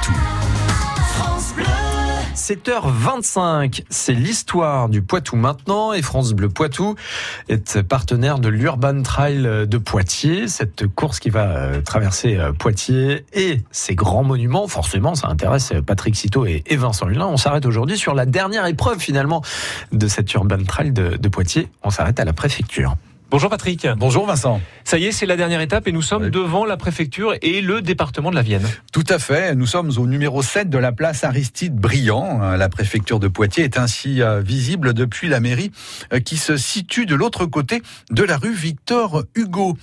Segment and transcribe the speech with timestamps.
[0.00, 0.12] Poitou.
[2.34, 6.96] 7h25, c'est l'histoire du Poitou maintenant et France Bleu Poitou
[7.48, 13.24] est partenaire de l'Urban Trail de Poitiers, cette course qui va euh, traverser euh, Poitiers
[13.32, 14.68] et ses grands monuments.
[14.68, 17.26] Forcément, ça intéresse Patrick Citeau et Vincent Hulin.
[17.26, 19.42] On s'arrête aujourd'hui sur la dernière épreuve finalement
[19.92, 21.68] de cette Urban Trail de Poitiers.
[21.82, 22.96] On s'arrête à la préfecture.
[23.30, 23.86] Bonjour Patrick.
[23.96, 24.60] Bonjour Vincent.
[24.82, 26.30] Ça y est, c'est la dernière étape et nous sommes Oui.
[26.32, 28.66] devant la préfecture et le département de la Vienne.
[28.92, 32.56] Tout à fait, nous sommes au numéro 7 de la place Aristide Briand.
[32.56, 35.70] La préfecture de Poitiers est ainsi euh, visible depuis la mairie
[36.12, 39.76] euh, qui se situe de l'autre côté de la rue Victor Hugo.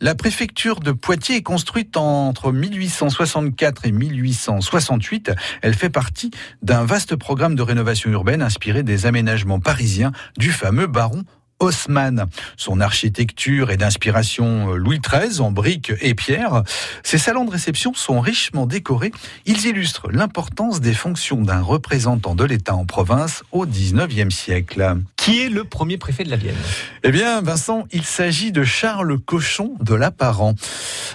[0.00, 5.32] La préfecture de Poitiers est construite entre 1864 et 1868.
[5.62, 6.30] Elle fait partie
[6.62, 11.24] d'un vaste programme de rénovation urbaine inspiré des aménagements parisiens du fameux baron
[11.62, 12.26] Haussmann.
[12.56, 16.64] Son architecture est d'inspiration euh, Louis XIII en briques et pierres.
[17.04, 19.12] Ses salons de réception sont richement décorés.
[19.46, 24.96] Ils illustrent l'importance des fonctions d'un représentant de l'État en province au XIXe siècle.
[25.16, 26.56] Qui est le premier préfet de la Vienne?
[27.04, 30.56] Eh bien, Vincent, il s'agit de Charles Cochon de l'Apparent.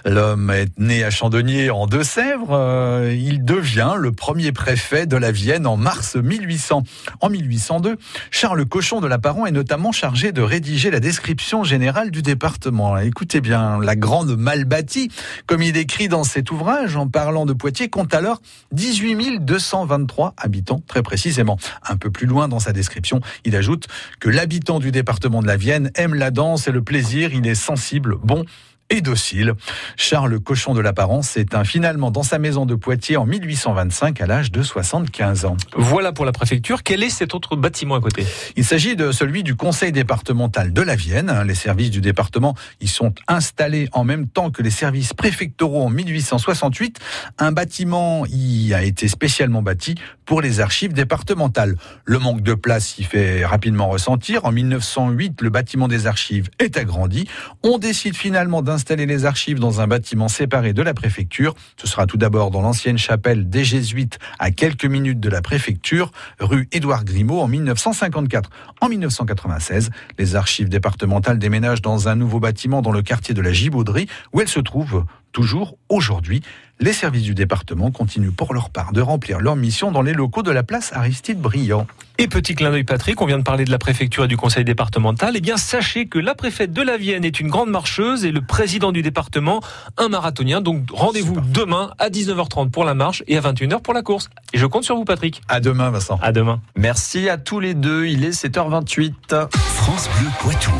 [0.05, 2.51] L'homme est né à Chandonnier en Deux-Sèvres.
[2.51, 6.83] Euh, il devient le premier préfet de la Vienne en mars 1800.
[7.21, 7.97] En 1802,
[8.31, 12.97] Charles Cochon de l'Apparent est notamment chargé de rédiger la description générale du département.
[12.97, 15.09] Écoutez bien, la grande Malbâtie,
[15.45, 20.81] comme il écrit dans cet ouvrage en parlant de Poitiers, compte alors 18 223 habitants,
[20.87, 21.57] très précisément.
[21.87, 23.87] Un peu plus loin dans sa description, il ajoute
[24.19, 27.55] que l'habitant du département de la Vienne aime la danse et le plaisir, il est
[27.55, 28.45] sensible, bon
[28.89, 29.53] et docile.
[29.95, 34.51] Charles Cochon de l'Apparence s'éteint finalement dans sa maison de Poitiers en 1825 à l'âge
[34.51, 35.57] de 75 ans.
[35.75, 36.83] Voilà pour la préfecture.
[36.83, 38.25] Quel est cet autre bâtiment à côté?
[38.55, 41.43] Il s'agit de celui du conseil départemental de la Vienne.
[41.45, 45.89] Les services du département y sont installés en même temps que les services préfectoraux en
[45.89, 46.99] 1868.
[47.39, 51.75] Un bâtiment y a été spécialement bâti pour les archives départementales.
[52.05, 54.45] Le manque de place y fait rapidement ressentir.
[54.45, 57.27] En 1908, le bâtiment des archives est agrandi.
[57.63, 61.55] On décide finalement d'installer les archives dans un bâtiment séparé de la préfecture.
[61.81, 66.11] Ce sera tout d'abord dans l'ancienne chapelle des Jésuites à quelques minutes de la préfecture,
[66.39, 68.51] rue Édouard Grimaud en 1954.
[68.79, 69.89] En 1996,
[70.19, 74.41] les archives départementales déménagent dans un nouveau bâtiment dans le quartier de la Gibauderie où
[74.41, 76.41] elles se trouvent toujours aujourd'hui.
[76.79, 80.43] Les services du département continuent pour leur part de remplir leur mission dans les locaux
[80.43, 81.87] de la place Aristide Briand.
[82.19, 84.63] Et petit clin d'œil Patrick, on vient de parler de la préfecture et du conseil
[84.63, 85.33] départemental.
[85.35, 88.41] Eh bien, sachez que la préfète de la Vienne est une grande marcheuse et le
[88.41, 89.61] président du département,
[89.97, 90.61] un marathonien.
[90.61, 94.29] Donc, rendez-vous demain à 19h30 pour la marche et à 21h pour la course.
[94.53, 95.41] Et je compte sur vous Patrick.
[95.47, 96.19] À demain, Vincent.
[96.21, 96.59] À demain.
[96.75, 99.47] Merci à tous les deux, il est 7h28.
[99.51, 100.71] France Bleu Poitou.